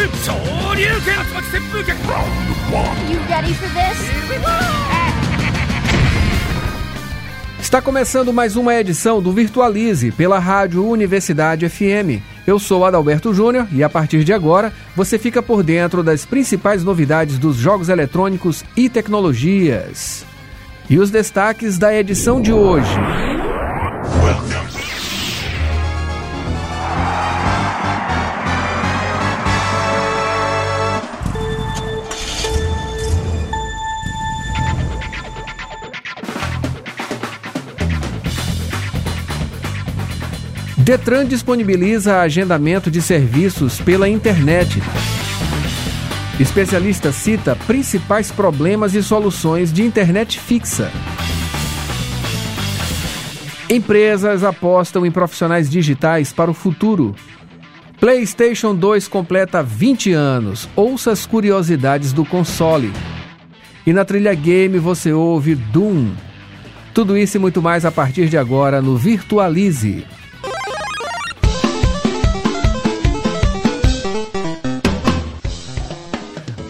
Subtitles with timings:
[0.00, 0.32] 拳升
[0.74, 1.96] 竜拳竜巻旋风拳
[3.10, 4.16] You ready for this?
[7.60, 12.22] Está começando mais uma edição do Virtualize pela Rádio Universidade FM.
[12.46, 16.82] Eu sou Adalberto Júnior e a partir de agora você fica por dentro das principais
[16.82, 20.24] novidades dos jogos eletrônicos e tecnologias.
[20.88, 22.96] E os destaques da edição de hoje.
[40.91, 44.77] Detran disponibiliza agendamento de serviços pela internet.
[46.37, 50.91] Especialista cita principais problemas e soluções de internet fixa.
[53.69, 57.15] Empresas apostam em profissionais digitais para o futuro.
[57.97, 60.67] PlayStation 2 completa 20 anos.
[60.75, 62.91] Ouça as curiosidades do console.
[63.87, 66.09] E na trilha game você ouve Doom.
[66.93, 70.05] Tudo isso e muito mais a partir de agora no Virtualize.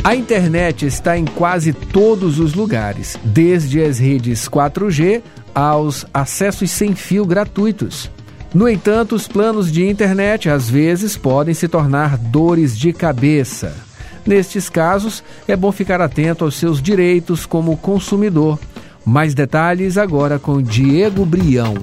[0.03, 5.21] A internet está em quase todos os lugares, desde as redes 4G
[5.53, 8.09] aos acessos sem fio gratuitos.
[8.51, 13.75] No entanto, os planos de internet às vezes podem se tornar dores de cabeça.
[14.25, 18.59] Nestes casos, é bom ficar atento aos seus direitos como consumidor.
[19.05, 21.75] Mais detalhes agora com Diego Brião.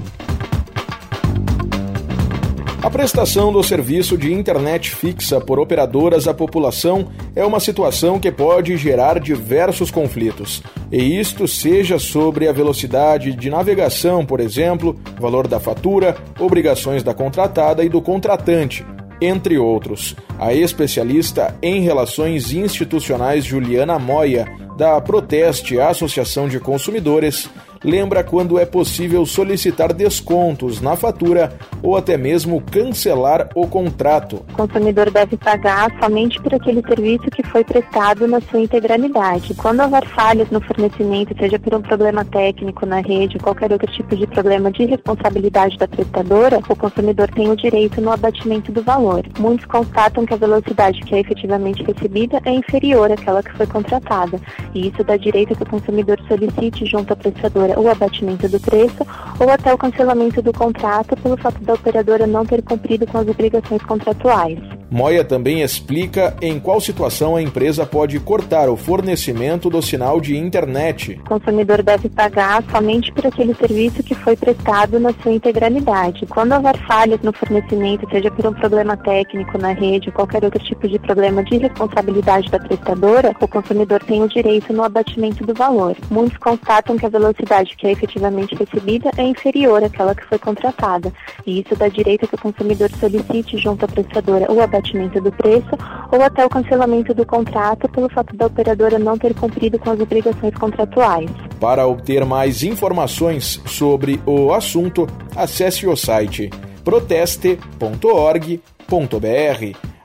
[2.80, 8.30] A prestação do serviço de internet fixa por operadoras à população é uma situação que
[8.30, 10.62] pode gerar diversos conflitos.
[10.90, 17.12] E isto seja sobre a velocidade de navegação, por exemplo, valor da fatura, obrigações da
[17.12, 18.86] contratada e do contratante,
[19.20, 20.14] entre outros.
[20.38, 24.46] A especialista em relações institucionais Juliana Moya,
[24.76, 27.50] da Proteste Associação de Consumidores,
[27.84, 31.52] lembra quando é possível solicitar descontos na fatura
[31.82, 34.44] ou até mesmo cancelar o contrato.
[34.52, 39.54] O consumidor deve pagar somente por aquele serviço que foi prestado na sua integralidade.
[39.54, 43.90] Quando houver falhas no fornecimento, seja por um problema técnico na rede ou qualquer outro
[43.92, 48.82] tipo de problema de responsabilidade da prestadora, o consumidor tem o direito no abatimento do
[48.82, 49.24] valor.
[49.38, 54.40] Muitos constatam que a velocidade que é efetivamente recebida é inferior àquela que foi contratada,
[54.74, 58.60] e isso dá direito que o consumidor solicite junto à prestadora operadora o abatimento do
[58.60, 59.06] preço
[59.38, 63.28] ou até o cancelamento do contrato pelo fato da operadora não ter cumprido com as
[63.28, 64.77] obrigações contratuais.
[64.90, 70.34] Moia também explica em qual situação a empresa pode cortar o fornecimento do sinal de
[70.34, 71.20] internet.
[71.26, 76.24] O consumidor deve pagar somente por aquele serviço que foi prestado na sua integralidade.
[76.24, 80.64] Quando houver falhas no fornecimento, seja por um problema técnico na rede ou qualquer outro
[80.64, 85.52] tipo de problema de responsabilidade da prestadora, o consumidor tem o direito no abatimento do
[85.52, 85.94] valor.
[86.10, 91.12] Muitos constatam que a velocidade que é efetivamente recebida é inferior àquela que foi contratada,
[91.46, 95.32] e isso dá direito que o consumidor solicite junto à prestadora o abatimento abatimento do
[95.32, 95.68] preço
[96.10, 100.00] ou até o cancelamento do contrato pelo fato da operadora não ter cumprido com as
[100.00, 101.30] obrigações contratuais.
[101.60, 105.06] Para obter mais informações sobre o assunto,
[105.36, 106.50] acesse o site
[106.84, 107.58] proteste.org.br.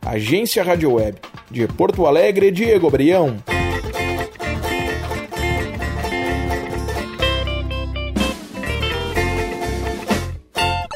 [0.06, 1.20] Agência Rádio Web
[1.50, 3.38] de Porto Alegre, Diego Brião.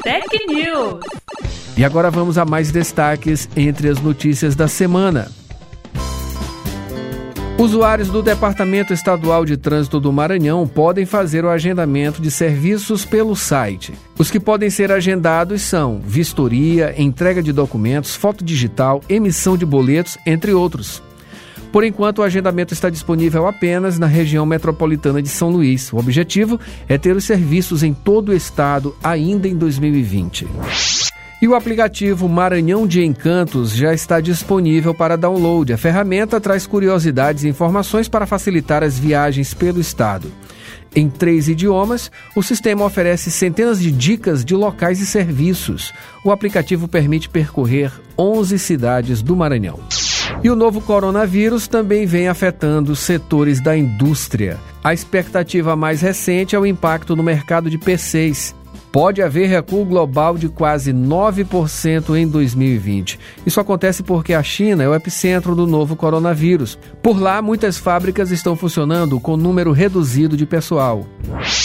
[0.03, 1.16] Tech News.
[1.77, 5.29] E agora vamos a mais destaques entre as notícias da semana.
[7.55, 13.35] Usuários do Departamento Estadual de Trânsito do Maranhão podem fazer o agendamento de serviços pelo
[13.35, 13.93] site.
[14.17, 20.17] Os que podem ser agendados são vistoria, entrega de documentos, foto digital, emissão de boletos,
[20.25, 21.01] entre outros.
[21.71, 25.91] Por enquanto, o agendamento está disponível apenas na região metropolitana de São Luís.
[25.91, 30.47] O objetivo é ter os serviços em todo o estado ainda em 2020.
[31.39, 35.71] E o aplicativo Maranhão de Encantos já está disponível para download.
[35.71, 40.31] A ferramenta traz curiosidades e informações para facilitar as viagens pelo estado.
[40.95, 45.93] Em três idiomas, o sistema oferece centenas de dicas de locais e serviços.
[46.25, 49.79] O aplicativo permite percorrer 11 cidades do Maranhão.
[50.43, 54.57] E o novo coronavírus também vem afetando setores da indústria.
[54.83, 58.55] A expectativa mais recente é o impacto no mercado de PCs
[58.97, 63.19] pode haver recuo global de quase 9% em 2020.
[63.45, 66.79] Isso acontece porque a China é o epicentro do novo coronavírus.
[67.03, 71.05] Por lá, muitas fábricas estão funcionando com número reduzido de pessoal.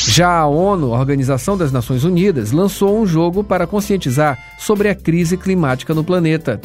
[0.06, 5.38] Já a ONU, Organização das Nações Unidas, lançou um jogo para conscientizar sobre a crise
[5.38, 6.60] climática no planeta.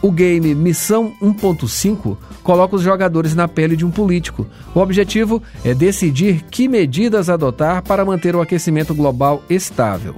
[0.00, 4.46] O game Missão 1.5 coloca os jogadores na pele de um político.
[4.74, 10.14] O objetivo é decidir que medidas adotar para manter o aquecimento global estável.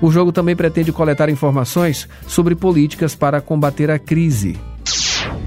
[0.00, 4.58] O jogo também pretende coletar informações sobre políticas para combater a crise.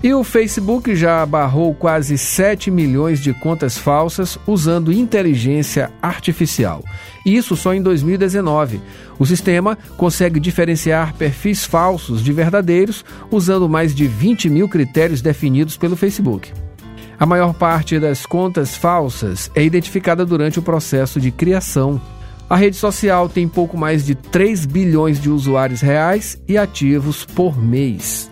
[0.04, 6.84] E o Facebook já barrou quase 7 milhões de contas falsas usando inteligência artificial.
[7.26, 8.80] Isso só em 2019.
[9.18, 15.76] O sistema consegue diferenciar perfis falsos de verdadeiros usando mais de 20 mil critérios definidos
[15.78, 16.54] pelo Facebook.
[17.20, 22.00] A maior parte das contas falsas é identificada durante o processo de criação.
[22.48, 27.58] A rede social tem pouco mais de 3 bilhões de usuários reais e ativos por
[27.60, 28.30] mês.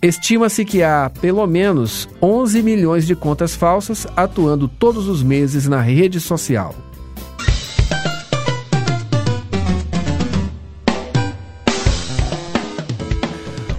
[0.00, 5.80] Estima-se que há pelo menos 11 milhões de contas falsas atuando todos os meses na
[5.80, 6.72] rede social.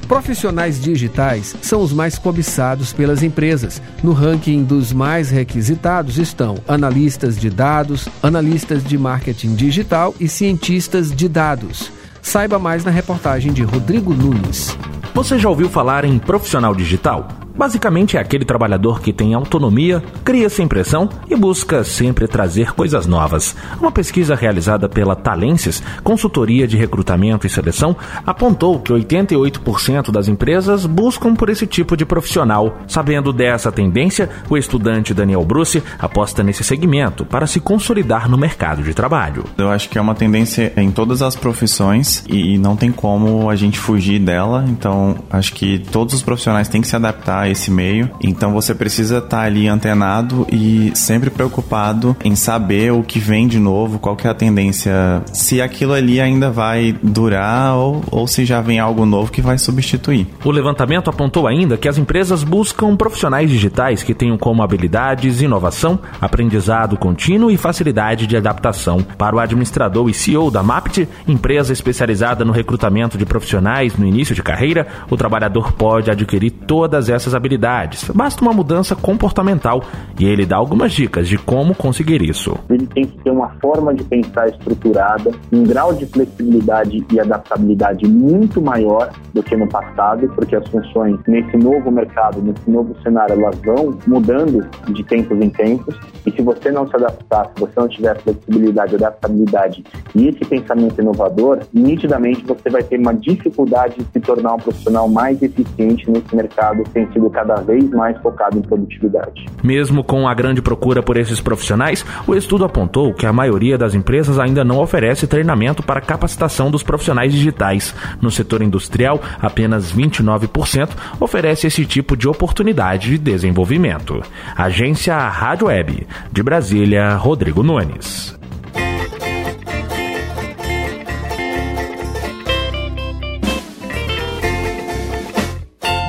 [0.09, 3.81] Profissionais digitais são os mais cobiçados pelas empresas.
[4.03, 11.15] No ranking dos mais requisitados estão analistas de dados, analistas de marketing digital e cientistas
[11.15, 11.89] de dados.
[12.21, 14.75] Saiba mais na reportagem de Rodrigo Nunes.
[15.19, 17.27] Você já ouviu falar em profissional digital?
[17.59, 23.05] Basicamente é aquele trabalhador que tem autonomia, cria sem pressão e busca sempre trazer coisas
[23.05, 23.53] novas.
[23.81, 30.85] Uma pesquisa realizada pela Talenses, consultoria de recrutamento e seleção, apontou que 88% das empresas
[30.85, 32.77] buscam por esse tipo de profissional.
[32.87, 38.81] Sabendo dessa tendência, o estudante Daniel Bruce aposta nesse segmento para se consolidar no mercado
[38.83, 39.43] de trabalho.
[39.57, 43.55] Eu acho que é uma tendência em todas as profissões e não tem como a
[43.57, 48.09] gente fugir dela, então acho que todos os profissionais têm que se adaptar esse meio.
[48.21, 53.47] Então você precisa estar tá ali antenado e sempre preocupado em saber o que vem
[53.47, 58.27] de novo, qual que é a tendência, se aquilo ali ainda vai durar ou, ou
[58.27, 60.27] se já vem algo novo que vai substituir.
[60.43, 65.99] O levantamento apontou ainda que as empresas buscam profissionais digitais que tenham como habilidades inovação,
[66.21, 69.01] aprendizado contínuo e facilidade de adaptação.
[69.17, 74.35] Para o administrador e CEO da Mapt, empresa especializada no recrutamento de profissionais no início
[74.35, 78.09] de carreira, o trabalhador pode adquirir todas essas habilidades.
[78.13, 79.83] Basta uma mudança comportamental
[80.19, 82.57] e ele dá algumas dicas de como conseguir isso.
[82.69, 88.07] Ele tem que ter uma forma de pensar estruturada, um grau de flexibilidade e adaptabilidade
[88.07, 93.33] muito maior do que no passado, porque as funções nesse novo mercado, nesse novo cenário,
[93.33, 95.95] elas vão mudando de tempos em tempos.
[96.25, 99.83] E se você não se adaptar, se você não tiver flexibilidade, adaptabilidade
[100.13, 105.07] e esse pensamento inovador, nitidamente você vai ter uma dificuldade de se tornar um profissional
[105.07, 109.45] mais eficiente nesse mercado tem sido cada vez mais focado em produtividade.
[109.61, 113.93] Mesmo com a grande procura por esses profissionais, o estudo apontou que a maioria das
[113.93, 117.93] empresas ainda não oferece treinamento para capacitação dos profissionais digitais.
[118.21, 120.89] No setor industrial, apenas 29%
[121.19, 124.21] oferece esse tipo de oportunidade de desenvolvimento.
[124.55, 128.37] Agência Rádio Web, de Brasília, Rodrigo Nunes.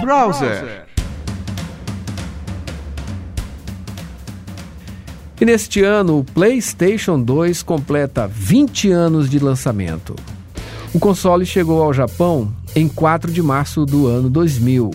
[0.02, 0.89] Browser.
[5.40, 10.14] E neste ano, o PlayStation 2 completa 20 anos de lançamento.
[10.92, 14.90] O console chegou ao Japão em 4 de março do ano 2000.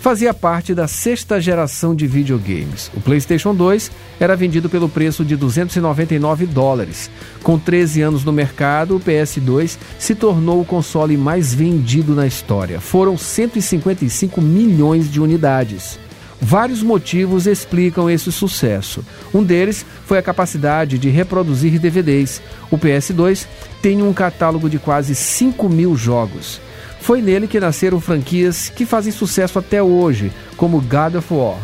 [0.00, 2.88] Fazia parte da sexta geração de videogames.
[2.94, 3.90] O PlayStation 2
[4.20, 7.10] era vendido pelo preço de 299 dólares.
[7.42, 12.80] Com 13 anos no mercado, o PS2 se tornou o console mais vendido na história.
[12.80, 15.98] Foram 155 milhões de unidades.
[16.46, 19.02] Vários motivos explicam esse sucesso.
[19.32, 22.42] Um deles foi a capacidade de reproduzir DVDs.
[22.70, 23.46] O PS2
[23.80, 26.60] tem um catálogo de quase 5 mil jogos.
[27.00, 31.56] Foi nele que nasceram franquias que fazem sucesso até hoje, como God of War.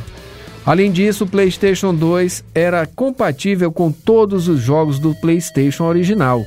[0.64, 6.42] Além disso, o PlayStation 2 era compatível com todos os jogos do PlayStation original.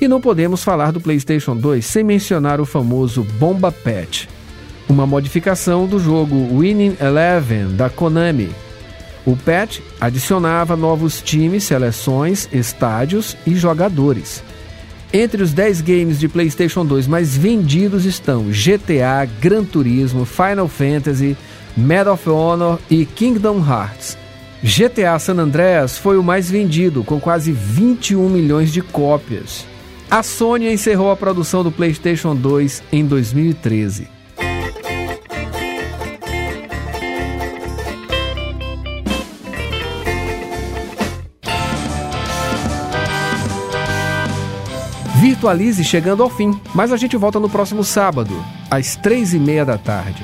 [0.00, 4.28] E não podemos falar do PlayStation 2 sem mencionar o famoso Bomba Patch
[4.92, 8.50] uma modificação do jogo Winning Eleven da Konami.
[9.24, 14.42] O patch adicionava novos times, seleções, estádios e jogadores.
[15.10, 21.36] Entre os 10 games de PlayStation 2 mais vendidos estão GTA, Gran Turismo, Final Fantasy,
[21.76, 24.18] Medal of Honor e Kingdom Hearts.
[24.62, 29.66] GTA San Andreas foi o mais vendido, com quase 21 milhões de cópias.
[30.10, 34.21] A Sony encerrou a produção do PlayStation 2 em 2013.
[45.42, 48.32] Virtualize chegando ao fim, mas a gente volta no próximo sábado,
[48.70, 50.22] às três e meia da tarde.